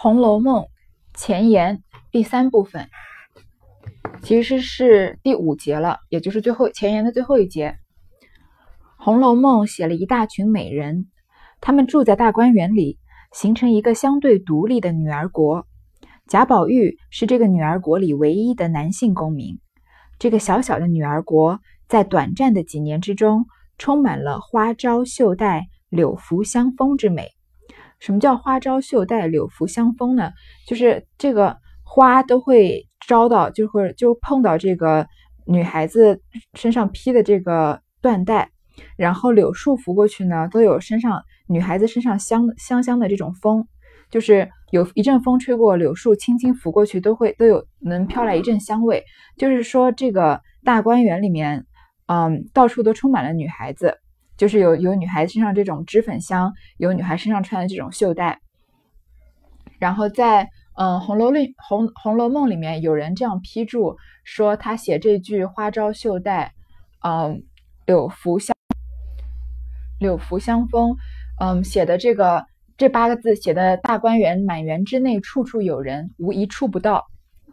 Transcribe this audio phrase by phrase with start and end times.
[0.00, 0.62] 红楼梦》
[1.12, 2.88] 前言第三部分，
[4.22, 7.70] 其实是第五节了，也就是最后前言的最后一节。
[8.96, 11.08] 《红楼梦》写了一大群美人，
[11.60, 13.00] 她们住在大观园里，
[13.32, 15.66] 形成一个相对独立的女儿国。
[16.28, 19.58] 贾宝玉是这个女儿国里唯一的男性公民。
[20.20, 21.58] 这个小小的女儿国，
[21.88, 23.46] 在短暂的几年之中，
[23.78, 27.32] 充满了花招绣带、柳拂香风之美。
[27.98, 30.30] 什么叫花招绣带、柳拂香风呢？
[30.66, 35.06] 就是这个花都会招到，就会就碰到这个
[35.46, 36.20] 女孩子
[36.54, 38.50] 身上披的这个缎带，
[38.96, 43.66] 然后柳树拂过去呢，都有身上女孩子身上香香香的这种风，
[44.10, 49.02] 就是有一阵风吹过，柳树轻轻拂过去，都会都有能飘来一阵香味。
[49.36, 51.64] 就是说，这个大观园里面，
[52.06, 53.98] 嗯，到处都充满了女孩子。
[54.38, 58.40] 就是有有女孩身上这种脂粉香，有女孩身上穿的这种绣带，
[59.80, 66.54] 然后在嗯《红楼里红红楼梦》里面有人这样批注说，他写这句花招绣带，
[67.04, 67.42] 嗯
[67.84, 68.54] 柳拂香
[69.98, 70.94] 柳拂香风，
[71.40, 77.04] 嗯写的这个这八个字写的大观园满园之内处处有人，无一处不到，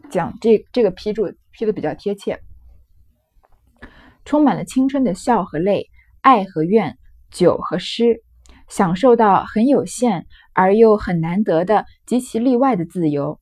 [0.08, 2.38] 讲这这个批注批的比较贴切，
[4.24, 5.90] 充满了青春的笑和泪。
[6.26, 6.98] 爱和怨，
[7.30, 8.24] 酒和诗，
[8.68, 13.38] 享受到很有限而又很难得的极其例外的自由。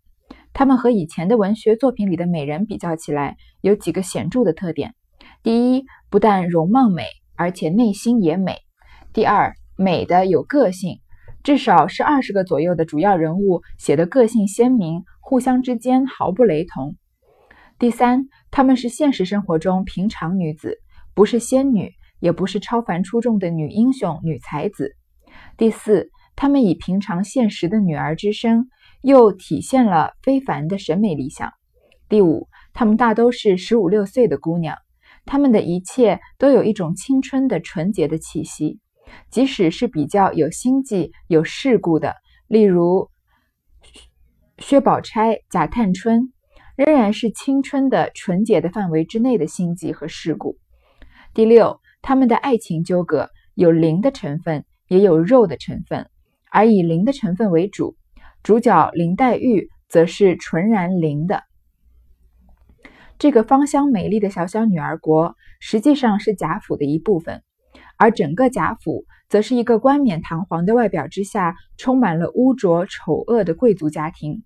[0.52, 4.94] 他们和以前的文学作品里的美人比较起来，有几个显著的特点：
[5.42, 8.52] 第一，不但容貌美，而且内心也美；
[9.14, 11.00] 第二，美的有个性，
[11.42, 16.90] 至少是二十个左右的主要人物写的个性鲜明，互相之间毫不雷同；
[17.78, 20.82] 第三，她们是现实生活中平常女子，
[21.14, 21.90] 不是仙女。
[22.20, 24.96] 也不是超凡出众的女英雄、女才子。
[25.56, 28.68] 第四，她们以平常现实的女儿之身，
[29.02, 31.52] 又体现了非凡的审美理想。
[32.08, 34.76] 第五，她们大都是十五六岁的姑娘，
[35.26, 38.78] 她们的一切都有一种青春的纯洁的气息，
[39.30, 42.14] 即使是比较有心计、有世故的，
[42.46, 43.10] 例如
[44.58, 46.32] 薛宝钗、贾探春，
[46.76, 50.56] 仍然是青春的纯洁的范围之内的心计和世故。
[51.34, 51.80] 第六。
[52.06, 56.10] 他们的爱情纠葛有灵的成分，也有肉的成分，
[56.50, 57.96] 而以灵的成分为主。
[58.42, 61.44] 主角林黛玉则是纯然灵的。
[63.18, 67.42] 这个芳香美丽的小小女儿国，实际上是贾府的一部分，
[67.96, 74.42] 而整个贾府则是一个冠冕堂皇的外表之下，充满了污浊丑恶的贵族家庭。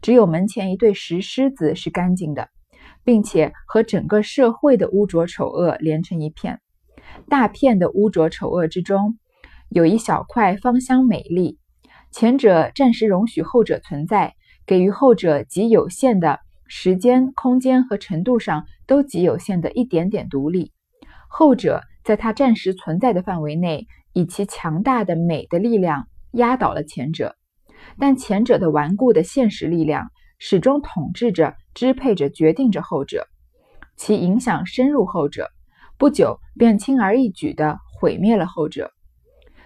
[0.00, 2.50] 只有门前一对石狮子是干净的，
[3.02, 6.60] 并且和整个社会的污浊丑恶连成一片。
[7.28, 9.18] 大片的污浊丑恶之中，
[9.68, 11.58] 有一小块芳香美丽。
[12.10, 14.34] 前者暂时容许后者存在，
[14.66, 20.72] 给予后者极有限的时间、空间和程度上都极有限的一点点独立。
[21.28, 27.36] 后者在它暂时存在的范围内，以其强大的美的力量压倒了前者，
[27.98, 33.28] 但前者的顽固的现实力量始终统治着、支配着、决定着后者，
[33.96, 35.48] 其影响深入后者。
[36.00, 38.90] 不久便轻而易举地毁灭了后者，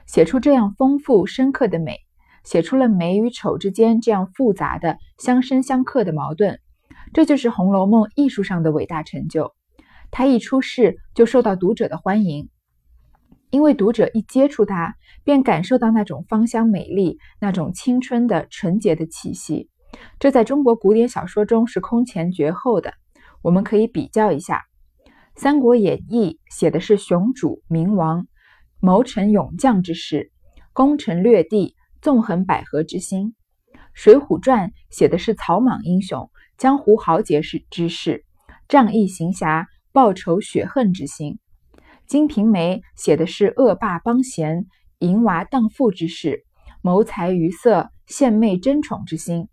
[0.05, 2.01] 写出这样丰富深刻的美，
[2.43, 6.59] 写出了美与丑之间这样复杂的相生相克的矛盾，
[7.13, 9.55] 这就是《红楼梦》艺术上的伟大成就。
[10.11, 12.49] 它一出世就受到读者的欢迎，
[13.51, 19.71] 因为读者一接触它，便感受到那种芳香美丽、那种青春的纯洁的气息。
[20.19, 22.93] 这在中国古典小说中是空前绝后的。
[23.41, 24.57] 我们可以比较一下。
[25.37, 28.29] 《三国演义》写的是雄主明王
[28.79, 30.31] 谋臣勇将之事，
[30.73, 33.33] 攻城略地，纵横捭阖之心；
[33.95, 38.25] 《水浒传》写的是草莽英雄江湖豪杰之之事，
[38.69, 41.33] 仗义行侠，报仇雪恨之心；
[42.07, 44.67] 《金瓶梅》写的是恶霸帮闲，
[45.01, 46.45] 淫娃荡妇之事，
[46.81, 49.49] 谋财于色，献媚争宠之心。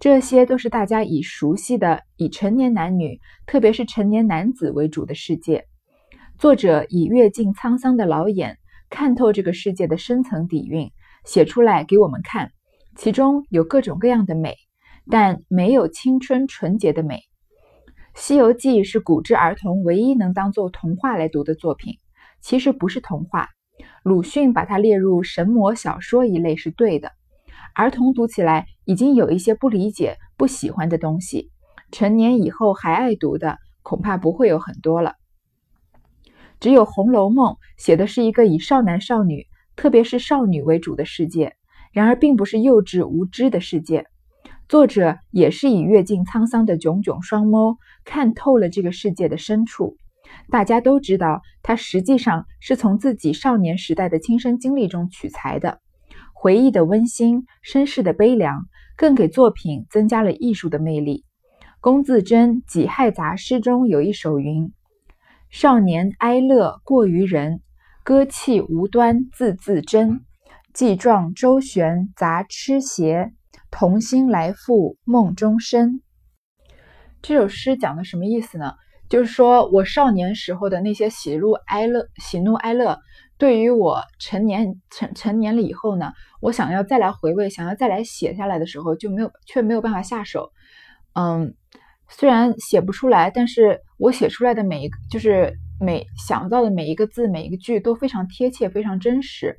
[0.00, 5.64] 这些都是大家已熟悉的以成年男女，特别是成年男子为主的世界。
[6.38, 8.58] 作者以阅尽沧桑的老眼，
[8.90, 10.90] 看透这个世界的深层底蕴，
[11.24, 12.50] 写出来给我们看。
[12.96, 14.56] 其中有各种各样的美，
[15.10, 17.16] 但没有青春纯洁的美。
[18.14, 21.98] 《西游记》是古之儿童唯一能当做童话来读的作品，
[22.40, 23.48] 其实不是童话。
[24.02, 27.10] 鲁迅把它列入神魔小说一类是对的。
[27.74, 31.50] 儿童读起来已经有一些不理解、不喜欢的东西，
[31.90, 35.14] 成年以后还爱读的恐怕不会有很多了。
[36.60, 39.46] 只有《红楼梦》写的是一个以少男少女，
[39.76, 41.56] 特别是少女为主的世界，
[41.92, 44.06] 然而并不是幼稚无知的世界。
[44.66, 49.96] 作者也是以阅尽沧桑的炯炯双眸看透了这个世界的深处。
[50.50, 55.80] 大家都知道，他实际上是从自己少年时代的亲身经历中取材的，
[56.32, 58.64] 回忆的温馨，身世的悲凉，
[58.96, 61.24] 更给作品增加了艺术的魅力。
[61.80, 64.72] 龚自珍《己亥杂诗》中有一首云
[65.50, 67.60] ：“少年哀乐过于人，
[68.02, 70.20] 歌气无端字字真。
[70.72, 73.32] 既壮周旋杂痴邪，
[73.70, 76.00] 童心来复梦中身。”
[77.22, 78.74] 这首诗讲的什么意思呢？
[79.08, 82.98] 就是说我少年时候的那些喜怒哀乐，喜怒哀乐，
[83.38, 90.50] 对于我成年成成年了以后呢，我想要再来回味，想要再来写下来的时候，就没有却没有办法下手。
[91.14, 91.54] 嗯，
[92.08, 99.58] 虽然写不出来，但是我写出来的每一个，就是每想到的每一个字、每一个句都非常贴切，非常真实。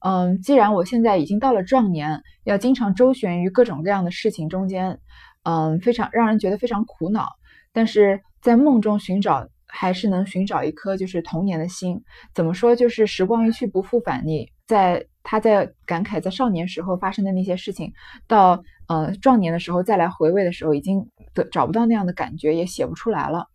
[0.00, 4.98] 嗯，既然我现在已经到了壮年，要经常周旋于各种各样的事情中间，
[5.44, 7.28] 嗯，非常让人觉得非常苦恼，
[7.72, 8.20] 但是。
[8.42, 12.02] 在梦中寻找，还是能寻找一颗就是童年的心。
[12.34, 12.74] 怎么说？
[12.74, 14.22] 就是时光一去不复返。
[14.26, 17.92] 你在他在感慨在少年时候发生的那些事情，
[18.26, 23.46] 到呃壮年的时候再来回味的时候，已经得找不到那样的感觉，也写不出来了。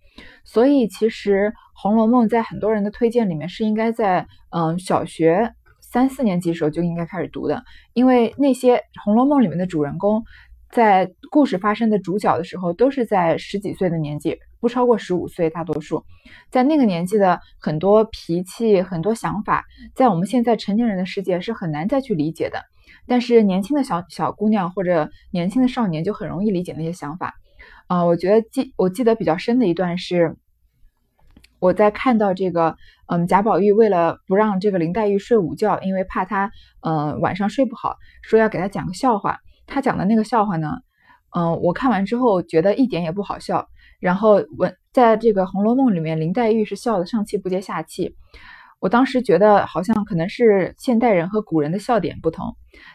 [0.43, 7.63] 所以其实《红楼梦》在很多人的推荐里面是应该在嗯小学三四年级时候就应该开始读的，
[7.93, 10.23] 因为那些《红楼梦》里面的主人公。
[10.73, 15.49] 在故事发生的主角的时候，都是在十几岁的年纪，不超过十五岁。
[15.49, 16.05] 大多数
[16.49, 22.61] 在那个年纪的很多脾气、很多想法，在我们现在成年人的世界是很难再去理解的。
[23.07, 27.33] 但是年轻的小小姑娘或者年轻的少年就很容易理解那些想法。
[27.87, 30.37] 啊，我觉得记我记得比较深的一段是，
[31.59, 32.77] 我在看到这个，
[33.07, 39.39] 嗯，贾宝玉为了不让这个林黛玉睡午觉，因为怕她，嗯，晚上睡不好，说要给她讲个笑话。
[39.67, 40.77] 他讲的那个笑话呢，
[41.35, 43.67] 嗯，我看完之后觉得一点也不好笑。
[44.01, 48.13] 然后我在这个《红楼梦》里面，林黛玉是笑得上气不接下气。
[48.79, 52.47] 我当时觉得好像可能是现代人和古人的笑点不同。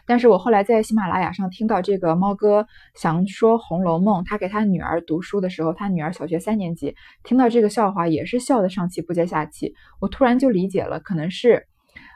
[0.05, 6.93] 但是我后来在喜马拉雅上听到这个猫哥想说《红楼梦》，他给他女儿读书的时候，他女儿小学三年级，
[7.23, 9.73] 听到这个笑话也是笑得上气不接下气。
[10.01, 11.65] 我突然就理解了，可能是，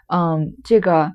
[0.07, 1.13] 嗯，这个，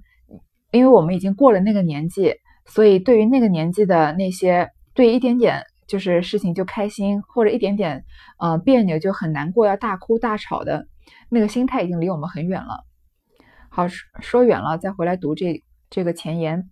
[0.73, 2.35] 因为我们已经过了那个年纪。
[2.69, 8.05] 所以，对于那个年纪的那些，对一点点就是事情就开心，或者一点点
[8.39, 10.89] 呃别扭就很难过，要大哭大吵的
[11.29, 12.85] 那个心态，已经离我们很远了。
[13.69, 13.87] 好，
[14.21, 16.71] 说远了，再回来读这这个前言，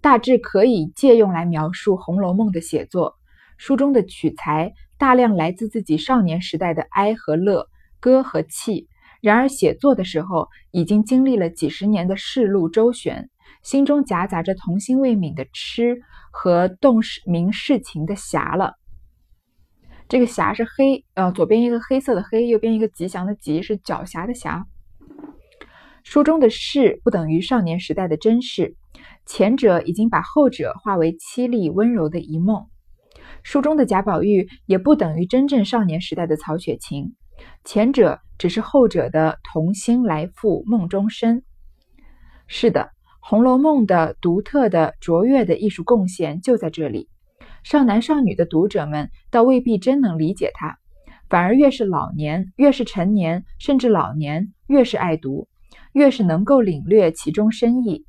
[0.00, 3.16] 大致可以借用来描述《红楼梦》的写作。
[3.56, 7.68] 书中的取材大量来自自己少年时代的哀和乐、
[8.00, 8.88] 歌和泣，
[9.20, 13.30] 然而写作的时候，已经经历了几十年的世路周旋。
[13.62, 15.96] 心中夹杂着童心未泯的痴
[16.30, 18.74] 和动明世情的侠了。
[20.08, 24.64] 这个侠是黑，呃，左边一个黑色的黑，右边一个吉祥的吉，是狡黠的黠。
[26.02, 28.76] 书中的事不等于少年时代的真事，
[29.24, 32.66] 前者已经把后者化为凄厉温柔的一梦。
[33.42, 37.14] 书中的贾宝玉也不等于真正少年时代的曹雪芹，
[37.64, 41.42] 前者只是后者的童心来复梦中身。
[42.46, 42.80] 是的。
[43.26, 47.08] 《红楼梦》的独特的卓越的艺术贡献就在这里。
[47.62, 50.76] 少男少女的读者们倒未必真能理解它，
[51.30, 55.48] 反而越是老年，越是成年，甚至老年，越是爱读，
[55.94, 58.04] 越是能够领略其中深意。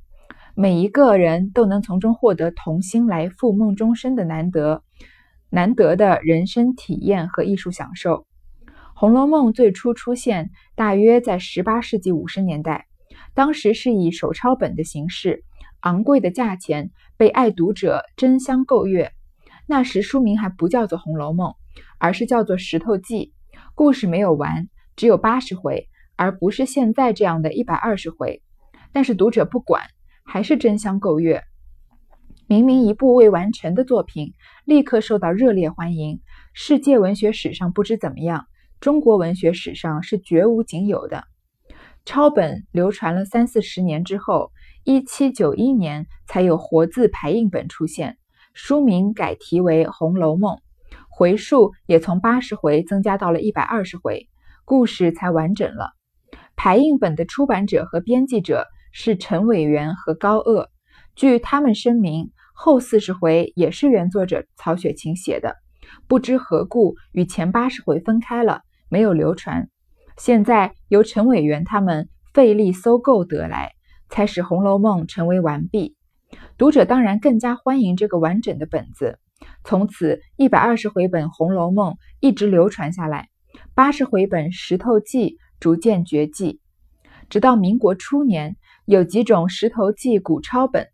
[0.53, 4.83] 每一个人都能从中获得童心来复梦中生的难得、
[5.49, 8.25] 难得的人生体验和艺术享受。
[8.93, 12.87] 《红楼梦》最初出现大约在十八世纪五十年代。
[13.35, 15.43] 当时是以手抄本的形式，
[15.81, 19.11] 昂贵的价钱被爱读者争相购阅。
[19.67, 21.49] 那时书名还不叫做《红楼梦》，
[21.99, 23.33] 而是叫做《石头记》，
[23.75, 28.41] 故事没有完，只有八十回，而不是现在这样的一百二十回。
[28.93, 29.83] 但是读者不管，
[30.23, 31.43] 还是争相购阅。
[32.47, 36.21] 明明一部未完成的作品，立刻受到热烈欢迎。
[36.53, 38.45] 世界文学史上不知怎么样，
[38.79, 41.25] 中国文学史上是绝无仅有的。
[42.05, 44.51] 抄本流传了三四十年之后，
[44.83, 48.17] 一七九一年才有活字排印本出现，
[48.53, 50.55] 书名改题为《红楼梦》，
[51.09, 54.29] 回数也从八十回增加到了一百二十回，
[54.65, 55.93] 故事才完整了。
[56.55, 60.67] 排印本的出版者和编辑者是陈伟元和高鹗，
[61.15, 65.55] 据他们声明，后四十回也是原作者曹雪芹写的，
[66.07, 69.67] 不知何故与前八十回分开了，没有流传。
[70.17, 73.73] 现在由陈委员他们费力搜购得来，
[74.09, 75.95] 才使《红楼梦》成为完毕。
[76.57, 79.19] 读者当然更加欢迎这个完整的本子。
[79.63, 83.29] 从此，一百二十回本《红楼梦》一直流传下来，
[83.73, 86.61] 八十回本《石头记》逐渐绝迹。
[87.29, 88.55] 直到民国初年，
[88.85, 90.87] 有几种《石头记》古抄本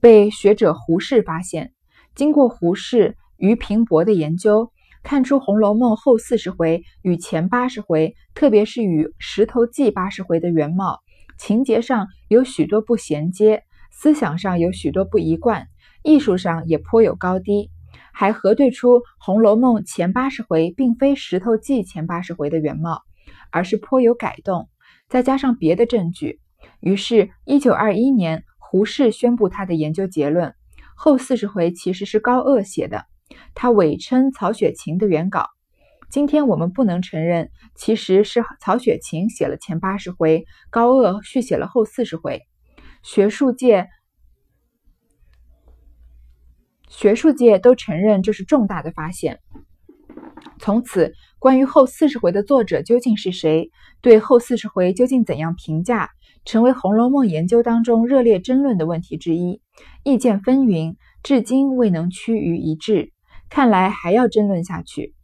[0.00, 1.72] 被学者胡适发现。
[2.14, 11.00] 经过胡适、于平伯的研究，看出《红楼梦》后四十回与前八十回，特别是与《石头记》八十回的原貌、
[11.38, 15.66] 情节上有许多不衔接，思想上有许多不一贯，
[16.02, 17.70] 艺术上也颇有高低，
[18.12, 23.02] 还核对出《红楼梦》前八十回并非《石头记》前八十回的原貌。
[23.52, 24.68] 而是颇有改动，
[25.08, 26.40] 再加上别的证据，
[26.78, 30.54] 于是，一九二一年，胡适宣布他的研究结论：
[30.94, 33.06] 后四十回其实是高鹗写的，
[33.54, 35.48] 他伪称曹雪芹的原稿。
[36.10, 42.42] 今天我们不能承认，其实是曹雪芹写了前八十回，高鹗续写了后四十回。
[43.02, 43.88] 学术界，
[46.88, 49.40] 学术界都承认这是重大的发现。
[50.58, 51.14] 从此。
[51.40, 53.70] 关于后四十回的作者究竟是谁，
[54.02, 56.10] 对后四十回究竟怎样评价，
[56.44, 59.62] 成为《红楼梦》研究当中热烈争论的问题之一，
[60.04, 63.10] 意见纷纭，至今未能趋于一致。
[63.50, 65.14] 看来还要争论下去。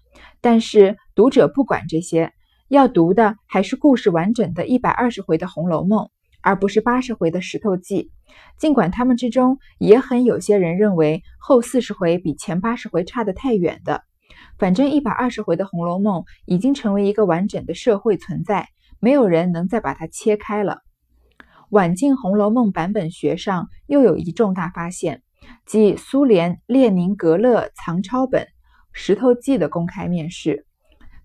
[0.43, 2.33] 但是读者不管这些，
[2.69, 6.05] 要读的还是故事完整的一百二十回的《红楼梦》，
[6.43, 8.11] 而不是八十回的《石头记》。
[8.59, 14.03] 尽管他们之中也很有些人认为后四十回比前八十回差得太远的。
[14.59, 18.69] 反正一百二十回的《红楼梦》已经成为一个完整的社会存在，
[18.99, 20.81] 没有人能再把它切开了。
[21.71, 25.23] 晚近《红楼梦》版本学上又有一重大发现，
[25.67, 28.43] 即苏联列宁格勒藏抄本
[28.93, 30.67] 《石头记》的公开面世。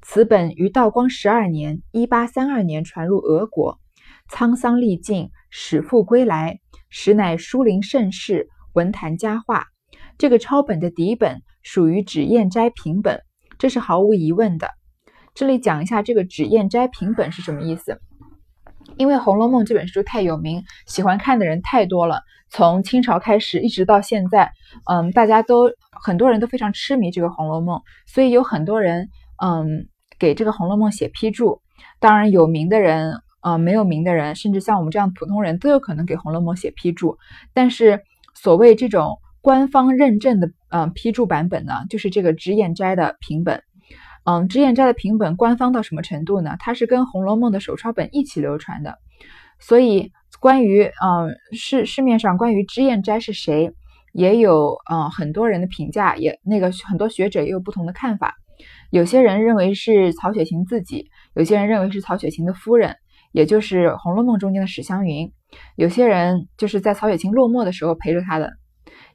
[0.02, 3.80] 此本于道光十二年（一八三二年）传入俄国，
[4.30, 6.60] 沧桑历尽，始复归来，
[6.90, 9.68] 实乃书林盛世，文坛佳话。
[10.18, 11.42] 这个抄本的底本。
[11.64, 13.22] 属于脂砚斋评本，
[13.60, 14.72] 这是毫无疑问的。
[15.36, 18.02] 这里讲一下这个脂砚斋评本是什么意思。
[18.98, 22.22] 因为《红楼梦》这本书太有名，喜欢看的人太多了。
[22.50, 24.52] 从清朝开始一直到现在，
[24.90, 29.10] 嗯，大家都很多人都非常痴迷这个《红楼梦》，所以有很多人
[29.44, 29.88] 嗯
[30.20, 31.62] 给这个《红楼梦》写批注。
[32.00, 37.18] 当然，有名的人，呃，没有名的人，甚至像我们这样普通人都有可能给《红楼梦》写批注。
[37.54, 38.02] 但是，
[38.34, 39.18] 所谓这种。
[39.44, 43.64] 官方认证的，嗯，批注版本呢，就是这个脂砚斋的评本。
[44.24, 46.56] 嗯，脂砚斋的评本官方到什么程度呢？
[46.60, 48.98] 它是跟《红楼梦》的手抄本一起流传的。
[49.60, 53.72] 所以，关于，嗯，市市面上关于脂砚斋是谁，
[54.14, 58.36] 也有，嗯，很多人的评价，也那个很多学者也有不同的看法。
[58.92, 62.96] 有些人认为是曹雪芹自己，有些人认为是曹雪芹的夫人，
[63.32, 65.32] 也就是《红楼梦》中间的史湘云。
[65.76, 68.52] 有些人就是在曹雪芹落寞的时候陪着他的。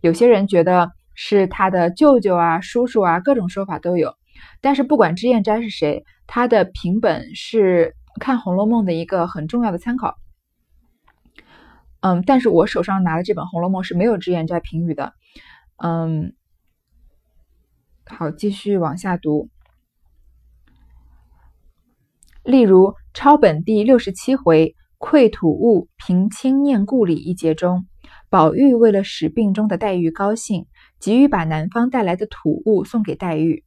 [0.01, 4.15] 有些人觉得是他的舅舅啊、叔叔啊，各种说法都有。
[4.61, 10.16] 但是不管脂砚斋是谁，他的评本是看《红楼梦》的一个很重要的参考。
[12.00, 15.12] 嗯，但是我手上拿的这本《红楼梦》是没有脂砚斋评语的。
[15.76, 16.35] 嗯，
[18.07, 19.49] 好，继续往下读。
[22.45, 27.87] 例如抄本第六十七回“窥土物，平清念故里”一节中。
[28.31, 30.66] 宝玉为了使病中的黛玉高兴，
[31.00, 33.64] 急于把南方带来的土物送给黛玉。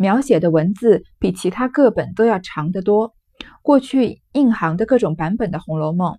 [0.00, 3.12] 描写的文字比其他各本都要长得多。
[3.60, 6.14] 过去印行的各种版本的《红楼梦》，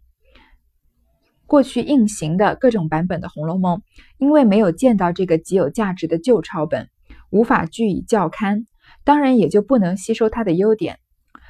[1.47, 3.77] 过去印行的各种版本的《红楼梦》，
[4.19, 6.89] 因为没有见到这个极有价值的旧抄本，
[7.31, 8.65] 无法据以校勘，
[9.03, 10.99] 当然也就不能吸收它的优点。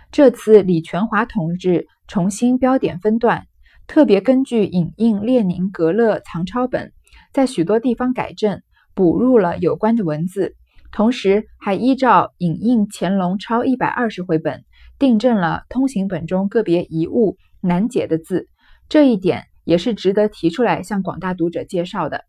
[0.09, 3.45] 这次李全华同志重新标点分段。
[3.87, 6.93] 特别根据影印列宁格勒藏抄本，
[7.33, 8.61] 在许多地方改正，
[8.93, 10.55] 补入了有关的文字，
[10.91, 14.63] 同时还依照影印乾隆抄一百二十回本，
[14.99, 18.47] 订正了通行本中个别遗误难解的字。
[18.89, 22.25] 这一点也是值得提出来向广大读者介绍的。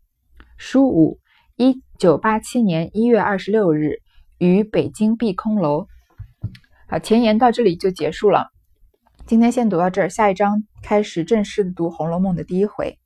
[0.57, 1.19] 书五，
[1.57, 3.97] 一九八七年一月二十六日，
[4.37, 5.87] 于北京碧空楼。
[6.87, 8.47] 好，前言到这里就结束了。
[9.25, 12.97] 今天先读到这儿，下一章开始正式读《红楼梦》的第一回。